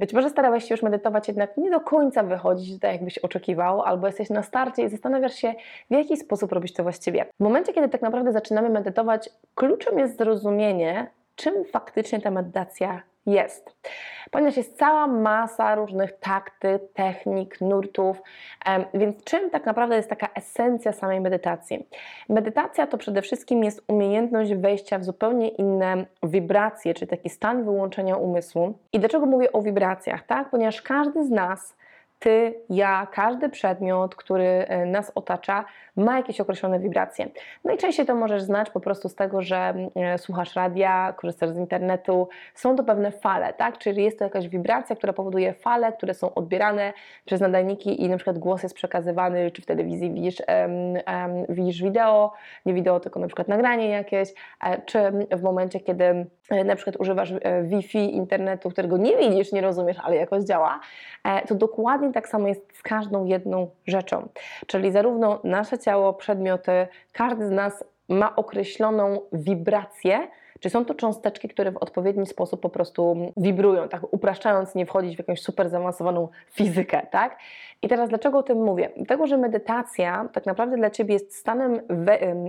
[0.00, 4.06] Być może starałeś się już medytować, jednak nie do końca wychodzić tak, jakbyś oczekiwał, albo
[4.06, 5.54] jesteś na starcie i zastanawiasz się,
[5.90, 7.24] w jaki sposób robić to właściwie.
[7.40, 13.76] W momencie, kiedy tak naprawdę zaczynamy medytować, kluczem jest zrozumienie, czym faktycznie ta medytacja jest.
[14.30, 18.22] Ponieważ jest cała masa różnych taktyk, technik, nurtów,
[18.94, 21.88] więc czym tak naprawdę jest taka esencja samej medytacji?
[22.28, 28.16] Medytacja to przede wszystkim jest umiejętność wejścia w zupełnie inne wibracje, czy taki stan wyłączenia
[28.16, 28.78] umysłu.
[28.92, 30.26] I dlaczego mówię o wibracjach?
[30.26, 30.50] Tak?
[30.50, 31.76] Ponieważ każdy z nas
[32.20, 35.64] ty, ja, każdy przedmiot, który e, nas otacza,
[35.96, 37.28] ma jakieś określone wibracje.
[37.64, 42.28] Najczęściej to możesz znać po prostu z tego, że e, słuchasz radia, korzystasz z internetu.
[42.54, 43.78] Są to pewne fale, tak?
[43.78, 46.92] Czyli jest to jakaś wibracja, która powoduje fale, które są odbierane
[47.24, 50.42] przez nadajniki i na przykład głos jest przekazywany, czy w telewizji widzisz,
[51.48, 52.32] widzisz wideo,
[52.66, 54.32] nie wideo, tylko na przykład nagranie jakieś,
[54.64, 54.98] e, czy
[55.30, 56.26] w momencie, kiedy
[56.64, 60.80] na przykład używasz Wi-Fi, internetu, którego nie widzisz, nie rozumiesz, ale jakoś działa,
[61.48, 64.28] to dokładnie tak samo jest z każdą jedną rzeczą.
[64.66, 70.28] Czyli zarówno nasze ciało, przedmioty, każdy z nas ma określoną wibrację,
[70.60, 75.16] czy są to cząsteczki, które w odpowiedni sposób po prostu wibrują, tak upraszczając, nie wchodzić
[75.16, 77.38] w jakąś super zaawansowaną fizykę, tak?
[77.82, 78.90] I teraz dlaczego o tym mówię?
[78.96, 81.80] Dlatego, że medytacja tak naprawdę dla Ciebie jest stanem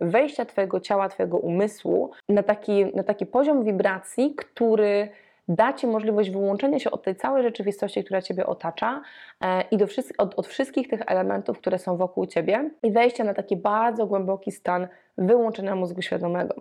[0.00, 5.08] wejścia Twojego ciała, Twojego umysłu na taki, na taki poziom wibracji, który
[5.48, 9.02] da Ci możliwość wyłączenia się od tej całej rzeczywistości, która Ciebie otacza
[9.40, 9.86] e, i do
[10.18, 14.52] od, od wszystkich tych elementów, które są wokół Ciebie i wejścia na taki bardzo głęboki
[14.52, 16.54] stan wyłączenia mózgu świadomego.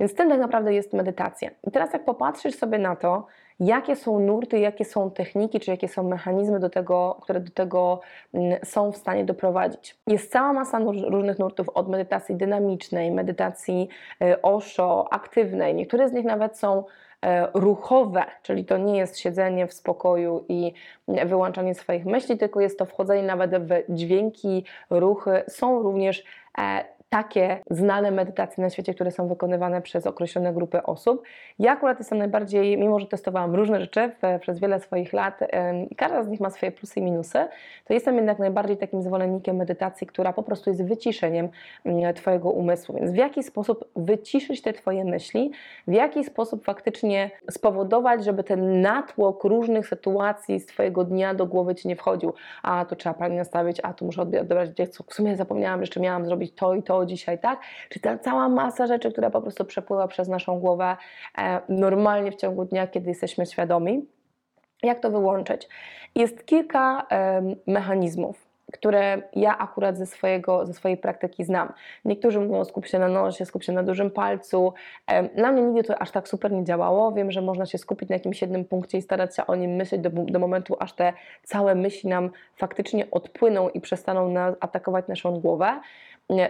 [0.00, 1.50] Więc tym tak naprawdę jest medytacja.
[1.66, 3.26] I teraz jak popatrzysz sobie na to,
[3.60, 8.00] jakie są nurty, jakie są techniki, czy jakie są mechanizmy, do tego, które do tego
[8.34, 9.96] mm, są w stanie doprowadzić.
[10.06, 10.78] Jest cała masa
[11.08, 13.88] różnych nurtów, od medytacji dynamicznej, medytacji
[14.22, 15.74] e, osho, aktywnej.
[15.74, 16.84] Niektóre z nich nawet są
[17.54, 20.72] ruchowe, czyli to nie jest siedzenie w spokoju i
[21.08, 25.42] wyłączanie swoich myśli, tylko jest to wchodzenie nawet w dźwięki, ruchy.
[25.48, 26.24] Są również
[26.58, 31.22] e, takie znane medytacje na świecie, które są wykonywane przez określone grupy osób.
[31.58, 34.10] Ja akurat jestem najbardziej, mimo że testowałam różne rzeczy
[34.40, 35.40] przez wiele swoich lat
[35.90, 37.38] i każda z nich ma swoje plusy i minusy,
[37.84, 41.48] to jestem jednak najbardziej takim zwolennikiem medytacji, która po prostu jest wyciszeniem
[41.84, 42.94] mm, Twojego umysłu.
[42.94, 45.50] Więc w jaki sposób wyciszyć te Twoje myśli,
[45.88, 51.74] w jaki sposób faktycznie spowodować, żeby ten natłok różnych sytuacji z Twojego dnia do głowy
[51.74, 52.32] Ci nie wchodził.
[52.62, 56.00] A to trzeba pani nastawić, a tu muszę odebrać dziecko, w sumie zapomniałam, że jeszcze
[56.00, 57.60] miałam zrobić to i to, dzisiaj, tak?
[57.88, 60.96] Czy ta cała masa rzeczy, która po prostu przepływa przez naszą głowę
[61.38, 64.06] e, normalnie w ciągu dnia, kiedy jesteśmy świadomi.
[64.82, 65.68] Jak to wyłączyć?
[66.14, 67.06] Jest kilka
[67.66, 71.72] mechanizmów które ja akurat ze, swojego, ze swojej praktyki znam.
[72.04, 74.72] Niektórzy mówią skup się na nosie, skup się na dużym palcu.
[75.36, 77.12] Na mnie nigdy to aż tak super nie działało.
[77.12, 80.00] Wiem, że można się skupić na jakimś jednym punkcie i starać się o nim myśleć
[80.00, 85.80] do, do momentu, aż te całe myśli nam faktycznie odpłyną i przestaną atakować naszą głowę.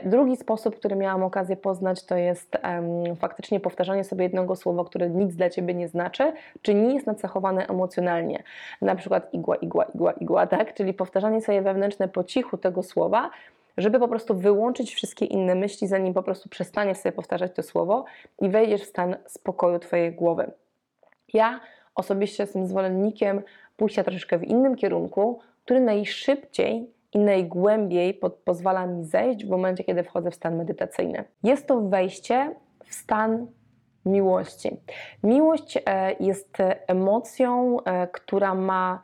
[0.04, 5.10] Drugi sposób, który miałam okazję poznać, to jest um, faktycznie powtarzanie sobie jednego słowa, które
[5.10, 8.42] nic dla Ciebie nie znaczy, czy nie jest nacechowane emocjonalnie.
[8.82, 10.74] Na przykład igła, igła, igła, igła, tak?
[10.74, 13.30] Czyli powtarzanie sobie wewnętrzne po cichu tego słowa,
[13.76, 18.04] żeby po prostu wyłączyć wszystkie inne myśli, zanim po prostu przestaniesz sobie powtarzać to słowo
[18.40, 20.50] i wejdziesz w stan spokoju Twojej głowy.
[21.32, 21.60] Ja
[21.94, 23.42] osobiście jestem zwolennikiem
[23.76, 29.84] pójścia troszeczkę w innym kierunku, który najszybciej i najgłębiej pod, pozwala mi zejść w momencie,
[29.84, 31.24] kiedy wchodzę w stan medytacyjny.
[31.42, 32.54] Jest to wejście
[32.84, 33.46] w stan
[34.06, 34.76] miłości.
[35.22, 39.02] Miłość e, jest emocją, e, która ma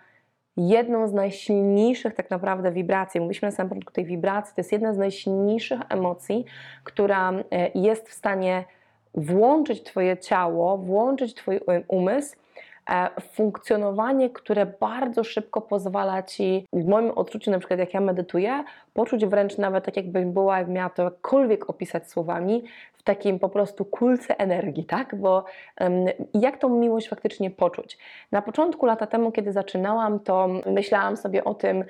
[0.57, 3.21] jedną z najsilniejszych tak naprawdę wibracji.
[3.21, 6.45] Mówiliśmy na samym początku tej wibracji, to jest jedna z najsilniejszych emocji,
[6.85, 7.43] która e,
[7.75, 8.65] jest w stanie
[9.15, 12.37] włączyć Twoje ciało, włączyć Twój umysł
[13.33, 18.65] funkcjonowanie, które bardzo szybko pozwala Ci, w moim odczuciu, na przykład jak ja medytuję,
[18.95, 22.65] poczuć wręcz nawet tak jakbym była, jak miała to jakkolwiek opisać słowami,
[22.95, 25.15] w takim po prostu kulce energii, tak?
[25.15, 25.45] Bo
[26.35, 27.99] jak tą miłość faktycznie poczuć?
[28.33, 31.85] Na początku lata temu, kiedy zaczynałam, to myślałam sobie o tym,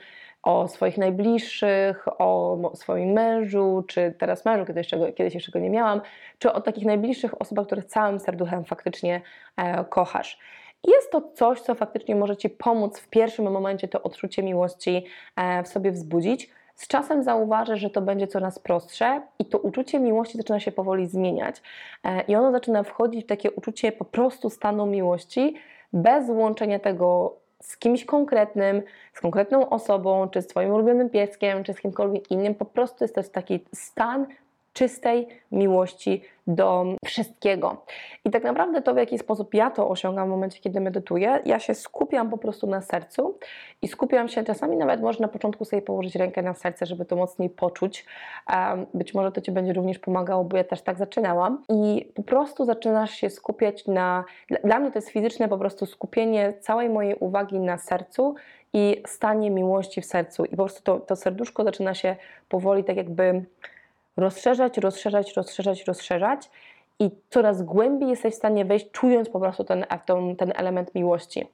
[0.44, 5.58] o swoich najbliższych, o swoim mężu, czy teraz mężu, kiedy jeszcze go, kiedyś jeszcze go
[5.58, 6.00] nie miałam,
[6.38, 9.20] czy o takich najbliższych osobach, których całym serduchem faktycznie
[9.56, 10.38] e, kochasz.
[10.84, 15.04] Jest to coś, co faktycznie może Ci pomóc w pierwszym momencie to odczucie miłości
[15.36, 16.50] e, w sobie wzbudzić.
[16.74, 21.06] z czasem zauważysz, że to będzie coraz prostsze i to uczucie miłości zaczyna się powoli
[21.06, 21.62] zmieniać.
[22.04, 25.54] E, I ono zaczyna wchodzić w takie uczucie po prostu stanu miłości,
[25.92, 28.82] bez łączenia tego z kimś konkretnym,
[29.12, 32.54] z konkretną osobą, czy z Twoim ulubionym pieskiem, czy z kimkolwiek innym.
[32.54, 34.26] Po prostu jest to taki stan
[34.74, 37.84] czystej miłości do wszystkiego.
[38.24, 41.58] I tak naprawdę to, w jaki sposób ja to osiągam w momencie, kiedy medytuję, ja
[41.58, 43.38] się skupiam po prostu na sercu
[43.82, 47.16] i skupiam się, czasami nawet może na początku sobie położyć rękę na serce, żeby to
[47.16, 48.06] mocniej poczuć.
[48.94, 51.62] Być może to Ci będzie również pomagało, bo ja też tak zaczynałam.
[51.68, 54.24] I po prostu zaczynasz się skupiać na.
[54.64, 58.34] Dla mnie to jest fizyczne po prostu skupienie całej mojej uwagi na sercu
[58.72, 60.44] i stanie miłości w sercu.
[60.44, 62.16] I po prostu to, to serduszko zaczyna się
[62.48, 63.44] powoli tak jakby
[64.16, 66.50] rozszerzać, rozszerzać, rozszerzać, rozszerzać
[66.98, 69.84] i coraz głębiej jesteś w stanie wejść, czując po prostu ten,
[70.38, 71.48] ten, element miłości.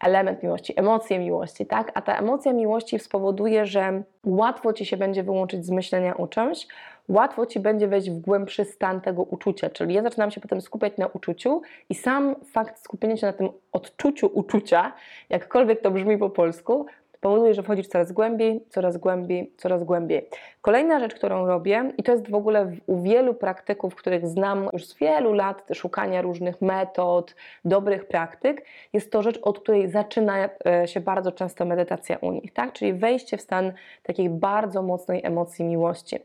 [0.00, 1.92] Element miłości, emocje miłości, tak?
[1.94, 6.66] A ta emocja miłości spowoduje, że łatwo ci się będzie wyłączyć z myślenia o czymś,
[7.08, 9.70] łatwo ci będzie wejść w głębszy stan tego uczucia.
[9.70, 13.48] Czyli ja zaczynam się potem skupiać na uczuciu i sam fakt skupienia się na tym
[13.72, 14.92] odczuciu uczucia,
[15.28, 16.86] jakkolwiek to brzmi po polsku,
[17.24, 20.28] powoduje, że wchodzisz coraz głębiej, coraz głębiej, coraz głębiej.
[20.60, 24.86] Kolejna rzecz, którą robię, i to jest w ogóle u wielu praktyków, których znam już
[24.86, 27.34] z wielu lat szukania różnych metod,
[27.64, 32.52] dobrych praktyk, jest to rzecz, od której zaczyna e, się bardzo często medytacja u nich,
[32.52, 32.72] tak?
[32.72, 33.72] Czyli wejście w stan
[34.02, 36.16] takiej bardzo mocnej emocji miłości.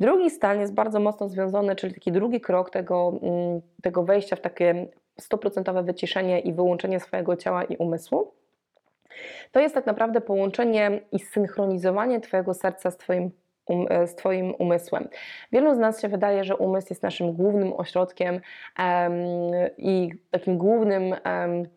[0.00, 4.40] Drugi stan jest bardzo mocno związany, czyli taki drugi krok tego, mm, tego wejścia w
[4.40, 4.86] takie
[5.20, 8.43] stuprocentowe wyciszenie i wyłączenie swojego ciała i umysłu
[9.52, 13.30] to jest tak naprawdę połączenie i synchronizowanie Twojego serca z Twoim
[13.66, 15.08] Um, e, z Twoim umysłem.
[15.52, 18.40] Wielu z nas się wydaje, że umysł jest naszym głównym ośrodkiem
[18.78, 19.12] um,
[19.78, 21.68] i takim głównym um,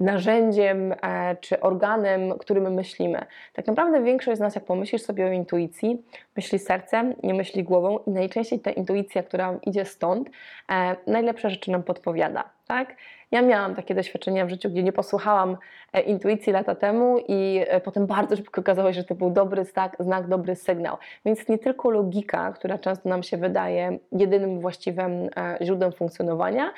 [0.00, 3.26] narzędziem e, czy organem, którym myślimy.
[3.52, 6.04] Tak naprawdę większość z nas, jak pomyślisz sobie o intuicji,
[6.36, 10.30] myśli sercem, nie myśli głową i najczęściej ta intuicja, która idzie stąd,
[10.72, 12.55] e, najlepsze rzeczy nam podpowiada.
[12.66, 12.96] Tak?
[13.30, 15.56] Ja miałam takie doświadczenia w życiu, gdzie nie posłuchałam
[15.92, 19.64] e, intuicji lata temu i e, potem bardzo szybko okazało się, że to był dobry
[19.64, 20.96] znak, znak, dobry sygnał.
[21.24, 26.72] Więc nie tylko logika, która często nam się wydaje jedynym właściwym e, źródłem funkcjonowania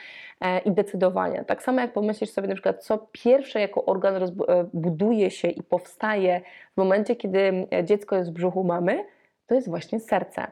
[0.64, 1.44] i decydowania.
[1.44, 4.14] Tak samo jak pomyślisz sobie na przykład, co pierwsze jako organ
[4.74, 6.40] buduje się i powstaje
[6.74, 9.04] w momencie, kiedy dziecko jest w brzuchu mamy,
[9.48, 10.46] to jest właśnie serce.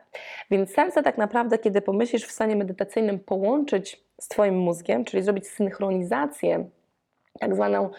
[0.51, 5.49] Więc serce tak naprawdę, kiedy pomyślisz w stanie medytacyjnym połączyć z Twoim mózgiem, czyli zrobić
[5.49, 6.69] synchronizację,
[7.41, 7.91] tak zwaną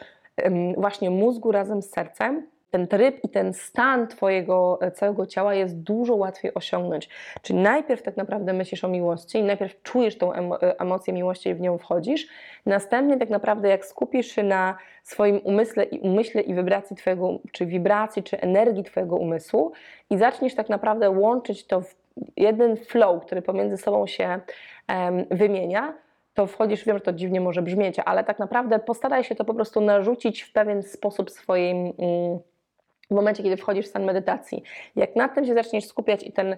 [0.77, 5.81] właśnie mózgu razem z sercem, ten tryb i ten stan Twojego e, całego ciała jest
[5.81, 7.09] dużo łatwiej osiągnąć.
[7.41, 11.61] Czyli najpierw tak naprawdę myślisz o miłości najpierw czujesz tą e, emocję miłości i w
[11.61, 12.27] nią wchodzisz.
[12.65, 17.65] Następnie tak naprawdę jak skupisz się na swoim umyśle i umyśle i wibracji Twojego, czy
[17.65, 19.71] wibracji, czy energii Twojego umysłu
[20.09, 21.95] i zaczniesz tak naprawdę łączyć to w
[22.37, 24.39] jeden flow, który pomiędzy sobą się
[24.89, 25.93] um, wymienia,
[26.33, 29.53] to wchodzisz, wiem, że to dziwnie może brzmieć, ale tak naprawdę postaraj się to po
[29.53, 31.77] prostu narzucić w pewien sposób swoim.
[31.77, 32.39] Mm,
[33.11, 34.63] w momencie, kiedy wchodzisz w stan medytacji.
[34.95, 36.57] Jak nad tym się zaczniesz skupiać i ten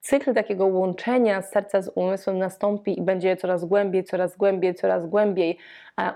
[0.00, 5.58] cykl takiego łączenia serca z umysłem nastąpi i będzie coraz głębiej, coraz głębiej, coraz głębiej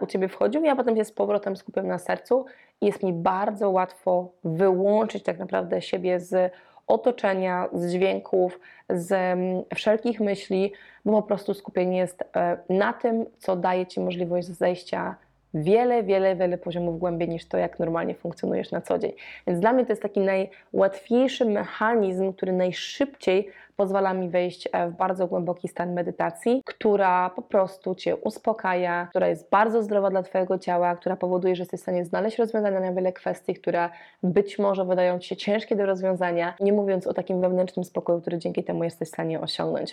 [0.00, 2.44] u Ciebie wchodził, ja potem się z powrotem skupiam na sercu
[2.80, 6.52] i jest mi bardzo łatwo wyłączyć tak naprawdę siebie z
[6.86, 8.60] otoczenia, z dźwięków,
[8.90, 10.72] z mm, wszelkich myśli,
[11.04, 15.14] bo po prostu skupienie jest e, na tym, co daje Ci możliwość zejścia
[15.54, 19.12] wiele, wiele, wiele poziomów głębiej niż to, jak normalnie funkcjonujesz na co dzień.
[19.46, 24.96] Więc dla mnie to jest taki najłatwiejszy mechanizm, który najszybciej pozwala mi wejść e, w
[24.96, 30.58] bardzo głęboki stan medytacji, która po prostu Cię uspokaja, która jest bardzo zdrowa dla Twojego
[30.58, 33.88] ciała, która powoduje, że jesteś w stanie znaleźć rozwiązania na wiele kwestii, które
[34.22, 38.38] być może wydają Ci się ciężkie do rozwiązania, nie mówiąc o takim wewnętrznym spokoju, który
[38.38, 39.88] dzięki temu jesteś w stanie osiągnąć.